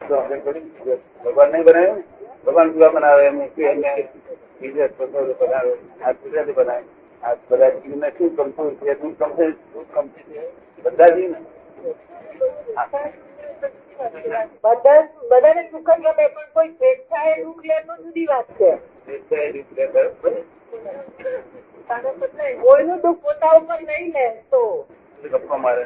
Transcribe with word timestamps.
ભગવાન 0.00 1.52
નહીં 1.52 1.64
બનાવ્યું? 1.64 2.04
ભગવાન 2.46 2.72
કેવા 2.72 2.90
બનાવે? 2.90 3.24
એમ 3.26 3.40
એમને 3.40 3.92
બીજા 4.60 4.88
બનાવે. 4.98 5.72
આ 6.02 6.12
ગુજરાતી 6.14 6.52
બનાવે. 6.52 6.84
આ 7.22 7.34
બધા 7.50 7.70
જીવને 7.76 8.08
શું 8.18 8.30
ગમતું 8.30 8.76
છે 8.78 8.94
શું 8.94 9.12
ગમશે 9.14 9.46
શું 9.72 9.84
ગમશે 9.92 10.40
બધા 10.84 11.10
જીવ 11.10 11.30
ને 11.30 11.40
બધાને 15.24 15.62
સુખ 15.70 15.90
જ 15.90 16.00
ગમે 16.00 16.28
પણ 16.28 16.48
કોઈ 16.54 16.72
સ્વેચ્છાએ 16.72 17.32
દુઃખ 17.42 17.64
લે 17.64 17.76
તો 17.86 17.94
જુદી 18.02 18.26
વાત 18.26 18.48
છે. 18.58 18.70
કોઈનું 22.60 23.00
દુઃખ 23.00 23.20
પોતા 23.22 23.56
ઉપર 23.56 23.80
નહીં 23.82 24.12
લે 24.12 24.26
તો. 24.50 24.62
ગપ્પા 25.24 25.58
મારે. 25.58 25.84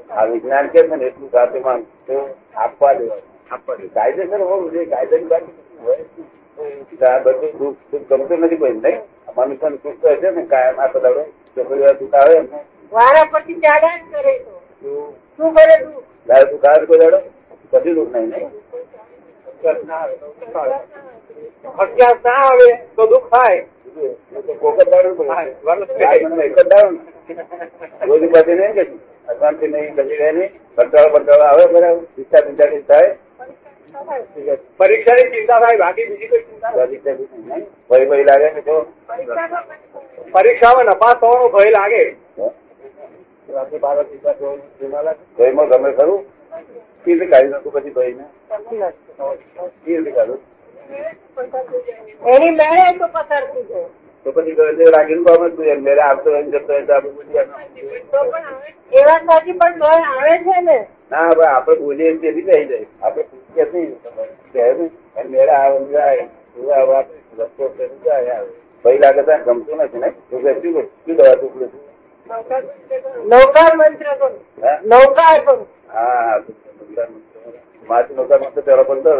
આ 0.09 0.25
વિજ્ઞાન 0.25 0.67
કે 0.67 0.81
છે 0.81 0.95
ને 0.95 1.05
એટલું 1.05 1.29
સાથે 1.31 1.59
માનું 1.59 1.85
તો 2.07 2.15
આપવા 2.55 2.93
દેવાય 2.93 3.21
આપવા 3.51 3.75
દે 3.75 3.87
કાયદેસર 3.89 4.41
હોવું 4.41 4.71
જોઈએ 4.71 4.89
કાયદાની 4.89 5.27
બાકી 5.27 5.55
હોય 5.79 7.19
બધું 7.19 7.51
દુઃખ 7.59 7.79
સુખ 7.91 8.05
ગમતું 8.09 8.39
નથી 8.39 8.57
કોઈ, 8.57 8.71
નહીં? 8.71 8.99
મનુષ્ય 9.37 9.69
સુખ 9.83 9.99
છે 10.21 10.31
ને, 10.31 10.45
કાયમ 10.45 10.79
આ 10.79 10.87
બધા 10.87 11.25
છોકરીઓ 11.57 11.93
દુઃખ 11.93 12.15
આવે 12.15 12.39
ને 12.41 12.59
વારા 12.93 13.25
પછી 13.27 13.59
ચાલ્યા 13.61 13.99
જ 13.99 14.11
કરે 14.13 14.33
તો 14.39 14.53
શું 14.81 14.97
શું 15.37 15.49
કરે 15.55 15.75
દુઃખ 15.83 16.01
દાળ 16.27 16.45
દુઃખ 16.51 16.67
આવે 16.69 16.85
કોઈ 16.87 17.01
દાડો 17.03 17.19
કદી 17.73 17.95
દુઃખ 17.95 18.15
નહીં 18.15 18.29
નહીં 18.31 18.49
અજ્ઞાત 21.77 22.23
ના 22.23 22.41
આવે 22.43 22.67
તો 22.95 23.07
દુઃખ 23.07 23.29
થાય 23.29 23.61
એ 24.33 24.41
તો 24.41 24.53
કોક 24.55 24.75
જ 24.77 24.85
દાડો 24.85 25.09
પડે. 25.13 25.29
હા, 25.29 25.43
વરસ 25.65 25.89
ચાર 25.91 26.13
મહિનામાં 26.13 26.41
એક 26.41 26.53
જ 26.53 26.63
દાડો 26.65 26.89
ને. 26.89 26.99
રોજ 28.07 28.23
બધી 28.27 28.55
નહીં 28.55 28.73
કશું 28.77 28.99
અશાંતિ 29.27 29.65
નહીં 29.67 29.93
કશી 29.97 30.17
રહે 30.17 30.31
નહીં 30.31 30.51
કંટાળો 30.77 31.09
બંટાળો 31.13 31.45
આવે 31.45 31.65
બરાબર 31.67 32.01
ચિંતા 32.15 32.41
ચિંતા 32.43 32.69
થાય 32.89 33.11
પરીક્ષાની 34.79 35.31
ચિંતા 35.31 35.59
થાય 35.59 35.77
બાકી 35.79 36.07
બીજી 36.07 36.29
કોઈ 36.29 36.43
ચિંતા 36.43 36.71
નથી. 36.71 36.99
પરીક્ષા 36.99 37.15
બી 37.15 37.27
નહીં. 37.45 37.63
ભય 37.89 38.05
ભય 38.07 38.25
લાગે 38.25 38.49
કે 38.55 38.61
જો 38.63 38.75
પરીક્ષામાં 40.33 40.87
નપાસ 40.89 41.15
થવાનો 41.17 41.49
ભય 41.51 41.71
લાગે 41.71 42.03
ભયમાં 45.37 45.67
ગમે 45.67 45.91
ખરું? 45.91 46.21
કેવી 47.05 47.27
કાઢી 47.27 47.49
નાખું 47.49 47.73
પછી 47.73 47.89
ભાઈ 47.89 48.13
ને 48.13 48.25
રીતે 49.95 50.11
કાઢું? 50.11 50.39
એની 52.25 52.49
મેળે 52.49 52.97
તો 52.97 53.07
પસાર 53.07 53.43
થઈ 53.45 53.63
જાય. 53.63 53.85
તો 54.25 54.31
પછી 54.31 54.51
ગમે 54.51 54.85
રાખીને 54.97 55.23
કામ 55.23 55.47
જ 55.47 55.55
જોઈએ. 55.55 55.75
મેરે 55.75 56.01
આવતો 56.01 56.41
જતો 56.41 56.73
આપણે 56.73 57.09
સાચી 59.25 59.51
પણ 59.51 59.83
આવે. 59.83 60.37
છે 60.37 60.61
ને. 60.61 60.87
ના 61.11 61.27
હવે 61.27 61.45
આપણે 61.45 61.75
બોલીએ 61.75 62.17
તેથી 62.17 62.41
જાય. 62.41 62.85
આપણે 63.01 63.23
પૂછીએ 63.23 63.65
નહીં. 63.73 64.91
મેળા 65.29 65.53
આવે 65.53 65.85
જાય. 65.85 66.27
એવું 66.57 66.95
રસ્તો 67.39 67.87
જાય 68.05 68.29
આવે. 68.29 68.51
ભય 68.85 68.97
લાગે 68.97 69.21
તો 69.21 69.31
ગમતું 69.45 69.77
નથી 69.77 69.97
ને? 69.97 70.09
દવા 71.13 71.35
કે 71.35 71.92
શું 72.25 72.43
શું 72.43 72.61
દવા 72.61 72.71
ટુકડું 72.71 73.29
નૌકાર 73.29 73.71
મંત્ર 73.75 74.15
કરો 74.15 74.29
હે 74.61 74.71
નૌકાર 74.85 75.37
કરો 75.41 75.55
હા 75.89 76.35
માથી 77.89 78.15
નોકરમાં 78.15 78.53
તો 78.53 78.61
પેલો 78.63 78.83
બોલતો 78.83 79.11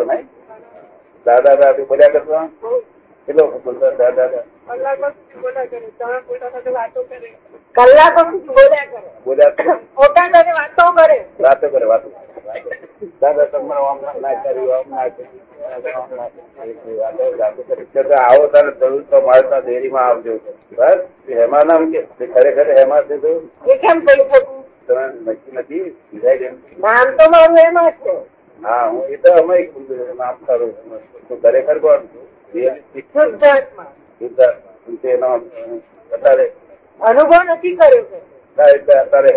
દાદા 3.28 3.54
બોલ્યા 3.56 3.56
કેટલો 3.56 3.60
બોલતો? 3.66 3.92
દાદા 3.98 4.12
દાદા. 4.12 4.44
કલાકો 7.76 8.20
સુધી 8.32 8.54
બોલ્યા 8.56 8.88
કરે. 8.92 9.02
બોલ્યા 9.26 9.76
ખોટા 9.96 10.28
સાથે 10.34 10.54
વાતો 10.60 10.84
કરે. 10.98 11.18
વાતો 11.40 11.70
કરે 11.70 11.86
વાતો 11.86 12.10
દાદા 13.22 13.46
તમારે 13.46 13.86
આમ 13.88 14.00
ના 14.22 14.36
કર્યું 14.44 14.72
આમ 14.78 14.88
ના 14.90 15.10
કર્યું. 15.10 15.40
આમ 15.94 16.10
ના 16.16 16.30
કર્યું. 16.30 16.98
વાતો 17.00 17.24
વાતો 17.38 17.62
કરે. 17.64 17.86
કે 17.94 18.04
તો 18.04 18.16
આવો 18.24 18.48
તારે 18.48 18.72
જરૂર 18.80 19.04
તો 19.10 19.22
મારે 19.22 19.62
ડેરીમાં 19.62 20.08
આવજો. 20.10 20.34
બસ 20.78 21.00
હેમા 21.40 21.64
નામ 21.64 21.84
કે 21.94 22.28
ખરેખર 22.28 22.68
હેમા 22.78 23.02
છે 23.08 23.16
તો? 23.20 23.32
કેમ 23.82 23.98
કહી 24.06 24.26
શકું 24.32 24.64
તમે 24.88 25.04
નક્કી 25.26 25.54
નથી? 25.54 26.52
નામ 26.78 27.08
તો 27.18 27.24
મારું 27.32 27.58
એમાં 27.68 27.92
છે. 28.04 28.14
હા 28.62 28.88
હું 28.90 29.04
એ 29.10 29.18
તો 29.18 29.30
અમે 29.34 29.58
નામ 30.18 30.36
કરું 30.46 30.72
તો 31.30 31.36
ખરેખર 31.38 31.80
કોણ 31.80 32.02
છું? 32.12 32.22
અનુભવ 37.00 37.42
નથી 37.44 37.76
કર્યો 37.76 38.06
અત્યારે 38.58 39.32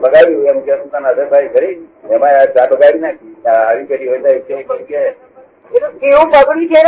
બગાડ્યું 0.00 0.46
એમ 0.46 0.60
કે. 0.60 0.76
પોતાના 0.76 1.48
કરી 1.48 1.74
એમાં 2.10 2.30
આ 2.30 2.46
ચા 2.46 2.66
બગાડી 2.66 2.98
નાખી 2.98 3.34
આવી 3.46 3.86
કરી 3.86 4.08
હોય 4.08 4.18
તો 4.18 4.28
કેવું 4.40 4.84
કે 4.86 5.00
કેવું 6.00 6.30
બગડ્યું 6.30 6.68
છે? 6.68 6.80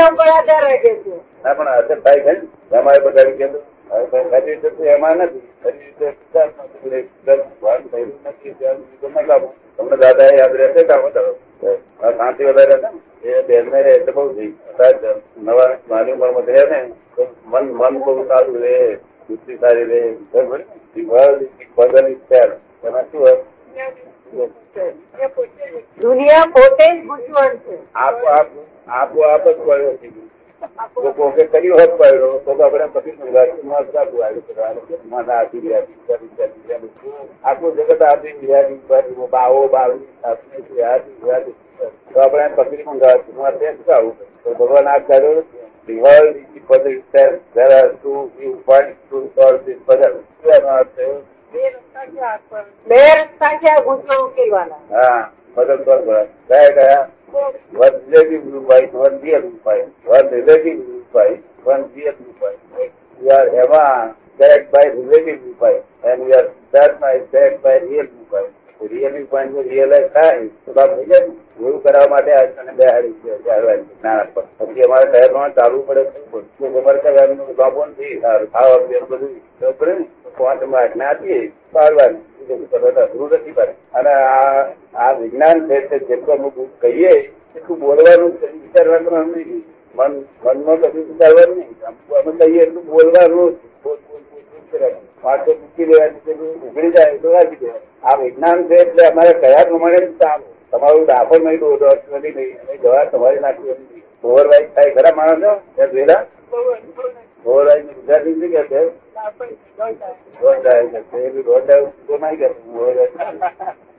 તમને 9.77 9.97
દાદા 9.97 10.37
યાદ 10.39 10.57
રહેશે 10.57 10.83
શાંતિ 11.63 12.45
વધારે 12.45 12.83
ને? 12.83 13.29
એ 13.29 13.43
બેન 13.43 13.67
ને 13.67 13.81
એટલે 13.81 14.13
બહુ 14.13 14.33
નવા 15.39 15.79
નાની 15.91 16.13
ઉંમરમાં 16.13 16.43
થયા 16.43 16.71
ને 16.71 16.93
તો 17.17 17.27
મન 17.47 17.73
મન 17.73 17.99
બહુ 17.99 18.29
સારું 18.29 18.59
રે 18.59 18.99
બુદ્ધિ 19.29 19.57
સારી 19.57 19.85
રે. 19.85 20.17
is 22.09 22.19
there. 22.31 22.53
એમાં 22.85 23.03
શું 23.03 23.21
હોય? 23.21 23.37
દુનિયા 26.01 26.45
પોતે 26.47 26.87
જ 26.95 27.05
છે. 27.59 27.95
આપો 27.95 28.27
આપ. 28.27 28.47
આપો 28.89 29.21
આપ 29.23 29.49
જ 29.49 29.57
પડ્યો 29.57 29.99
કોકે 31.17 31.45
કર્યું 31.45 31.81
હોત 31.81 31.93
પડ્યો 31.93 32.39
તો 32.39 32.51
આપણે 32.59 32.89
પછી 32.89 33.13
ગુજરાતીમાં 33.13 33.87
આપવું 33.95 34.23
આવ્યું 34.23 35.01
મને 35.05 35.33
વિચારી 35.89 36.29
વિચારી. 36.59 36.91
આખું 37.45 37.73
જગત 37.73 38.03
આપી 38.03 38.35
રહ્યા 38.43 38.79
પર 38.89 39.05
બાવો 39.31 39.69
બાવી 39.69 40.09
આપણે 40.25 40.59
વિચારી. 40.61 41.55
તો 42.13 42.21
આપણે 42.21 42.49
પકડી 42.51 42.85
મંગાવ્યું 42.85 43.47
આવું 43.91 44.15
તો 44.45 44.55
ભગવાન 44.55 44.87
આ 44.89 45.01
કર્યો 45.03 45.43
The 45.89 45.95
world 45.97 46.37
is 46.37 46.63
puzzle 46.63 46.93
itself. 46.93 47.41
There 47.55 47.73
are 47.73 47.89
two 47.97 48.31
viewpoints 48.37 48.99
this 49.61 49.79
puzzle. 49.87 50.17
શું 50.41 50.51
એનો 50.53 50.69
અર્થ 50.71 50.91
થયો? 50.97 51.15
બે 51.53 52.99
રસ્તા 53.07 53.51
આ 53.69 53.81
ગુસ્સો 53.83 54.25
ઉકેલવાના 54.25 54.81
હા 54.93 55.31
solve 55.67 55.85
કરવા. 55.85 56.27
કયા 56.49 56.71
કયા 56.71 57.09
relative 58.09 58.43
viewpoint. 58.45 58.95
One 60.07 60.31
relative 60.31 60.79
viewpoint, 60.87 61.45
one 61.65 61.85
real 61.95 62.15
viewpoint. 62.15 62.61
We 63.21 63.31
are 63.31 63.49
Eva 63.55 64.15
correct 64.39 64.73
by 64.73 64.85
relative 64.87 65.41
viewpoint, 65.43 65.83
and 66.05 66.25
we 66.25 66.33
are 66.33 66.47
Dharma 66.73 67.09
is 67.17 67.27
correct 67.31 67.63
by 67.63 67.77
real 67.81 68.07
viewpoint. 68.07 68.53
Real 68.81 69.13
viewpoint 69.13 69.53
જો 69.53 69.63
realize 69.63 70.09
થાય 70.13 70.49
તો 70.65 70.73
બાપ 70.73 70.91
થઈ 70.97 71.07
જાય 71.07 71.27
ને. 71.27 71.35
એવું 71.61 71.81
કરાવવા 71.83 72.11
માટે 72.11 72.33
આ 72.33 72.47
તને 72.49 72.73
બેહાડી 72.73 73.15
છે 73.23 73.39
ચાલવાની 73.47 73.87
જ્ઞાન 73.93 74.29
પર 74.35 74.45
પછી 74.59 74.83
અમારે 74.83 75.11
કયા 75.13 75.29
પ્રમાણે 75.29 75.55
ચાલવું 75.55 75.83
પડે 75.87 76.03
તો 76.31 76.69
તમારે 76.75 77.25
એમનું 77.25 77.57
બાપો 77.57 77.87
નથી 77.87 78.21
સારું 78.21 78.51
ખાવા 78.51 78.79
પીવાનું 78.79 79.09
બધું 79.13 79.33
ખબર 79.61 79.89
ને 79.89 80.07
પાંચમાં 80.39 80.83
આજ્ઞા 80.83 81.09
આપીએ 81.09 81.41
પાડવાની 81.73 82.23
નથી 82.55 83.53
પડે. 83.53 83.75
અને 83.95 84.13
આ 84.13 84.67
આ 84.95 85.13
વિજ્ઞાન 85.13 85.59
છે 85.69 85.81
તે 85.89 85.97
જેટલું 85.99 86.35
અમુક 86.37 86.57
કહીએ, 86.81 87.15
એટલું 87.57 87.79
બોલવાનું 87.81 88.33
વિચારવાનું 88.63 89.33
નહીં. 89.33 89.65
મન, 89.95 90.13
મનમાં 90.45 90.79
કશું 90.83 91.05
વિચારવાનું 91.09 91.57
નહીં. 91.57 91.77
અમે 92.19 92.33
કહીએ, 92.39 92.63
એટલું 92.63 92.87
બોલવાનું. 92.87 93.53
વાંચો, 95.23 95.51
મૂકી 95.53 95.87
દેવાની 95.87 96.35
ઉઘડી 96.67 96.91
જાય 96.91 97.19
તો 97.19 97.33
રાખી 97.33 97.61
દેવાનું 97.61 97.87
આ 98.03 98.17
વિજ્ઞાન 98.17 98.59
છે 98.69 98.75
એટલે 98.75 99.03
અમારે 99.07 99.33
કયા 99.41 99.65
પ્રમાણે 99.65 100.01
તમારું 100.73 101.07
દાખલ 101.07 101.41
નહીં 101.45 101.61
દો 101.61 101.77
દોઢ 101.77 102.05
નથી 102.19 102.35
નહીં 102.37 102.81
દવા 102.83 103.05
તમારી 103.05 103.41
નાખવી 103.41 104.03
ઓવરવાઇઝ 104.25 104.69
થાય 104.75 104.95
ખરા 104.95 105.17
માણસો? 105.17 105.53
ત્યાં 105.75 105.91
જોયેલા 105.93 106.23
ઓવરવાઇઝ 107.45 107.85
ગુજરાતી 107.87 108.35
શું 108.35 108.51
કે 108.51 108.63
છે? 108.69 108.81
ડાયર 110.63 110.87
કે 111.11 111.19
એ 111.19 111.43
દોઢ 111.43 111.71
નહીં 112.23 112.39
કે? 112.39 112.49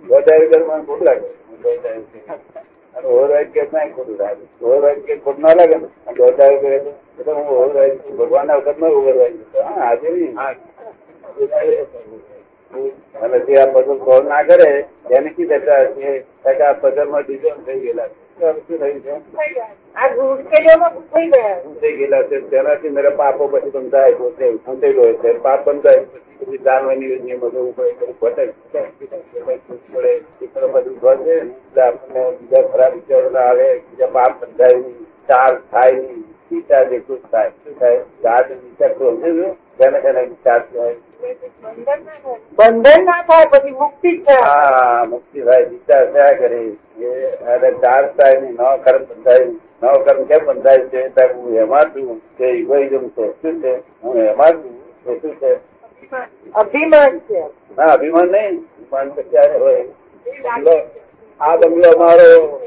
ડાયર 0.04 0.44
કરે 0.50 0.60
મને 0.60 0.84
ખોટું 0.86 1.06
લાગે. 1.06 1.30
કે. 1.64 1.72
અને 2.96 3.08
ઓવરવાઇઝ 3.08 3.52
કે 3.52 3.62
નહીં 3.74 3.94
ખોટું 3.96 4.18
લાગે? 4.18 4.44
ઓવરવાઇઝ 4.62 5.02
કે 5.04 5.14
ખોટું 5.18 5.42
ના 5.42 5.56
લાગે 5.56 5.76
ને? 5.76 5.88
ડાયર 6.12 6.58
કરે 6.60 6.76
એટલે? 6.76 6.94
હું 7.34 7.48
ઓવરવાઇઝ 7.58 7.98
ભગવાનના 8.18 8.58
વખતમાં 8.58 8.92
ઓવરવાઇઝ 8.94 9.38
હા 9.56 9.84
આજે 9.84 10.10
અને 13.22 13.38
જે 13.40 13.54
આ 13.56 13.68
પઝલ 13.68 13.98
સોલ્વ 14.00 14.28
ના 14.28 14.44
કરે, 14.44 14.70
એની 15.10 15.30
કી 15.30 15.46
દશા 15.46 15.86
છે 15.94 16.10
આ 16.46 16.74
કે 16.74 17.04
માં 17.06 17.24
ડિઝાઇન 17.24 17.64
થઈ 17.66 17.80
ગયેલા 17.80 18.08
છે. 18.08 18.29
ગયા. 18.40 19.20
ગયા. 21.92 22.22
તેનાથી 22.22 22.90
મેરા 22.90 23.10
પાપો 23.10 23.48
પછી 23.48 23.70
બંધાય 23.70 24.14
પોતે 24.14 24.58
ખૂંટેલો 24.58 25.02
હોય 25.02 25.14
છે. 25.14 25.38
પાપ 25.38 25.70
બંધાય 25.70 26.06
પછી 26.40 26.58
જાનવાની 26.58 27.20
નિયમો 27.20 27.50
બધું 27.50 27.76
ઘટે 28.22 28.46
બધું 30.68 31.00
ઘટે. 31.00 31.42
આપણને 31.82 32.32
બીજા 32.32 32.62
ખરાબ 32.62 32.94
વિચારો 32.94 33.30
ના 33.30 33.40
આવે. 33.40 33.74
બીજા 33.78 34.08
પાપ 34.08 34.46
બંધાય 34.46 34.76
નહીં. 34.76 35.00
ચાર 35.04 35.60
થાય 35.72 35.92
નહીં. 35.92 36.24
વિચાર 36.52 36.90
જેટલું 36.90 37.20
થાય 37.32 37.50
શું 37.50 37.80
થાય 37.80 38.00
ચાર 38.00 38.54
વિચાર 38.54 38.94
તો 38.94 39.16
સમજે 39.16 39.52
તેને 39.52 40.24
વિચાર 40.24 40.60
થાય. 40.60 40.96
બંધન 42.60 43.04
ના 43.06 43.24
થાય 43.24 43.46
ના 43.46 43.52
પછી 43.52 43.72
મુક્તિ 43.72 44.12
હા 44.44 45.06
મુક્તિ 45.10 45.42
થાય 45.42 45.66
વિચાર 45.66 46.06
થયા 46.14 46.32
કરે. 46.32 46.62
અરે 47.48 47.72
ચાર 47.72 48.14
થાય 48.18 48.40
નહીં 48.42 48.54
નવ 48.54 48.76
કર્મ 48.78 49.04
બંધાય 49.04 49.46
નવ 49.84 49.94
કર્મ 50.06 50.24
કેમ 50.24 50.46
બંધાય 50.46 50.78
છે? 50.78 51.28
હું 51.34 51.56
એમાં 51.56 51.94
છું. 51.94 52.22
તે 52.38 52.46
ઇગોઇઝમ 52.46 53.06
છે. 53.08 53.30
શું 53.42 53.62
છે? 53.62 53.74
હું 54.04 54.18
એમાં 54.18 54.52
છું. 54.52 54.76
તે 55.06 55.20
શું 55.22 55.40
છે? 55.40 55.52
અભિમાન 56.56 57.20
છે. 57.20 57.44
ના 57.78 57.94
અભિમાન 57.94 58.28
નહીં. 58.28 58.58
અભિમાન 58.58 59.10
તો 59.10 59.22
ક્યારે 59.22 59.58
હોય? 59.58 59.86
આ 61.42 61.58
બંગલો 61.58 61.92
અમારો 61.92 62.62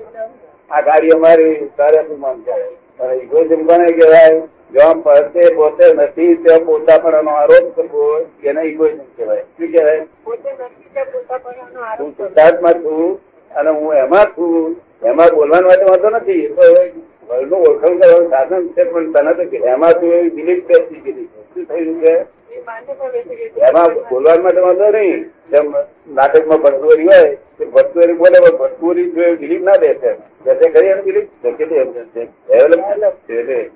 આ 0.70 0.80
ગાડી 0.80 1.14
અમારી 1.16 1.70
તારે 1.76 1.98
અભિમાન 1.98 2.40
કહેવાય 2.40 2.70
અને 3.00 3.14
ઇગોઇઝમ 3.16 3.66
કોને 3.66 3.92
કહેવાય? 3.92 4.42
જ્યાં 4.72 5.02
પોતે 5.02 5.42
પોતે 5.54 5.86
નથી 5.94 6.34
ત્યાં 6.34 6.64
પોતાપણાનો 6.66 7.30
આરોપ 7.30 7.76
કરવો 7.76 8.04
એને 8.44 8.62
ઇગોઇઝમ 8.62 9.08
કહેવાય. 9.16 9.40
શું 9.40 9.68
કહેવાય? 9.72 9.98
હું 9.98 11.84
આરોપ 11.84 12.10
સિદ્ધાર્થમાં 12.10 12.74
છું 12.74 13.20
અને 13.50 13.70
હું 13.70 13.94
એમાં 13.94 14.24
છું. 14.24 14.76
એમાં 15.04 15.34
બોલવા 15.34 15.60
માટે 15.60 15.84
વાંધો 15.84 16.10
નથી 16.10 16.48
તો 16.48 16.62
વર્ણનું 17.28 17.60
ઓળખાણ 17.60 17.98
કરવાનું 17.98 18.30
સાધન 18.30 18.68
છે 18.68 18.84
પણ 18.84 19.12
તને 19.12 19.32
તો 19.34 19.66
એમાં 19.66 19.92
તું 19.92 20.12
એવી 20.12 20.30
બિલીફ 20.30 20.64
બેસી 20.64 21.00
ગઈ 21.00 21.12
છે. 21.12 21.40
શું 21.54 21.64
થયું 21.64 22.00
છે. 22.00 22.14
એમાં 23.60 23.88
બોલવા 24.10 24.42
માટે 24.42 24.60
વાંધો 24.60 24.88
નહીં. 24.90 25.30
જેમ 25.52 25.74
નાટકમાં 26.14 26.58
ભટકુરી 26.58 27.04
હોય, 27.04 27.34
તો 27.58 27.64
ભટકુરી 27.64 28.12
બોલે, 28.12 28.38
પણ 28.40 28.56
ભટકુરી 28.56 29.10
બિલીફ 29.10 29.62
ના 29.62 29.76
દેશે 29.76 30.12
બેસે 30.44 30.70
કરી 30.70 30.86
એનું 30.86 31.04
બિલીફ 31.04 31.28
કેટલી 31.42 31.74
એમ 31.74 31.92
છે. 31.92 32.24
ડેવલપ 32.24 33.14
છે 33.28 33.40
એટલે 33.40 33.70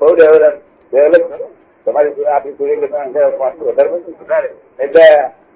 બહુ 0.00 0.14
ડેવલપ 0.14 0.54
ડેવલપ 0.92 1.32
તમારી 1.86 2.24
આપણી 2.24 2.52
કે 2.52 2.86
વધારે 3.64 4.50
એટલે 4.80 5.04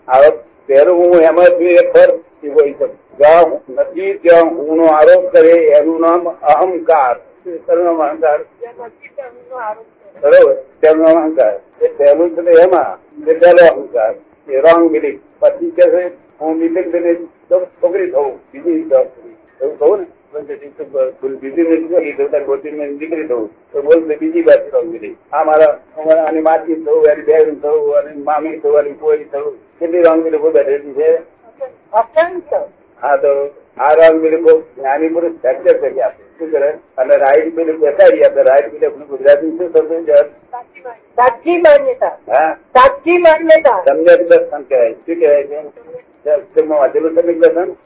આવો 0.09 0.31
પહેલું 0.67 0.97
હું 0.97 1.23
એમાં 1.23 1.47
છું, 1.47 1.63
એ 1.63 1.77
ફર્ક 1.77 2.45
ઇગોઇઝમ 2.45 2.93
જ્યાં 3.19 3.61
નથી, 3.75 4.15
ત્યાં 4.15 4.45
હું 4.45 4.77
નો 4.77 4.87
આરોપ 4.87 5.33
કરે, 5.33 5.55
એનું 5.79 6.01
નામ 6.01 6.29
અહંકાર. 6.29 7.17
નામ 7.85 8.03
અહંકાર. 8.03 8.39
બરોબર? 10.23 10.55
તેમનો 10.55 11.05
અહંકાર. 11.05 11.61
એ 11.83 11.89
પહેલું 11.89 12.31
છે 12.37 12.63
એમાં. 12.63 12.91
એ 13.31 13.35
પહેલો 13.35 13.67
અહંકાર. 13.67 14.15
એ 14.49 14.57
રોંગ 14.57 14.91
બિલીફ 14.91 15.21
પછી 15.43 15.71
કે 15.71 15.91
છે, 15.91 16.03
હું 16.41 16.59
લઈને 16.59 17.15
છોકરી 17.81 18.11
થવું 18.11 18.39
બીજી 18.53 18.89
એવું 19.61 19.79
કહું 19.79 19.99
ને? 20.01 20.07
બીજી 24.17 24.43
બીજી 24.83 25.17
આ 25.33 25.45
મારા 25.45 25.79
આની 26.27 26.41
માસી 26.41 26.75
થવું 26.75 27.05
એની 27.13 27.23
બેન 27.23 27.61
થવું 27.61 27.97
અને 27.99 28.11
મામી 28.25 28.59
થવું 28.59 28.79
એની 28.81 28.93
કોઈ 28.93 29.25
થવું 29.25 29.59
કેટલી 29.79 30.03
રંગીલી 30.03 30.39
બેઠેલી 30.39 30.95
છે? 30.95 31.11
હા 33.03 33.17
તો 33.17 33.31
આ 33.79 33.95
રોંગ 33.95 34.21
બિલીફો 34.23 34.53
જ્ઞાની 34.77 35.09
પુરુષ 35.09 35.39
ફ્રેક્ચર 35.43 35.77
કરી 35.81 36.01
આપે 36.01 36.23
શું 36.39 36.51
કરે? 36.51 36.71
અને 36.99 37.17
રાઈટ 37.17 37.55
બિલીફ 37.55 37.81
બેસાડી 37.85 38.25
આપે. 38.25 38.43
રાઈટ 38.43 38.73
બિલીફ 38.73 38.97
ગુજરાતી 39.13 39.53
શું 39.59 39.73
થતું 39.73 40.07
છે? 40.07 40.19
સાચી 40.51 40.83
માન્યતા. 40.83 41.21
સાચી 41.21 41.59
માન્યતા 41.59 42.15
હા? 42.33 42.57
સાચી 42.79 43.19
માન્યતા. 43.19 43.79
સમ્યક 43.89 44.27
દર્શન 44.29 44.63
કહેવાય. 44.63 44.95
શું 45.07 45.21
કહેવાય? 45.21 46.41
છે 46.55 46.67
વાંચેલું 46.67 47.21
સમ્યક 47.21 47.39
દર્શન. 47.39 47.77